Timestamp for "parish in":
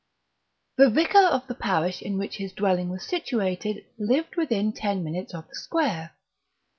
1.53-2.17